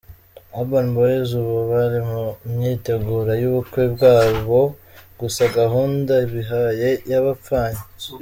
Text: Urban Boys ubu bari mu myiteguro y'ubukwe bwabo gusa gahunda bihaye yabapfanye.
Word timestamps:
Urban 0.59 0.87
Boys 0.95 1.29
ubu 1.41 1.57
bari 1.71 1.99
mu 2.09 2.23
myiteguro 2.53 3.31
y'ubukwe 3.41 3.83
bwabo 3.93 4.61
gusa 5.19 5.43
gahunda 5.57 6.13
bihaye 6.31 6.89
yabapfanye. 7.11 7.83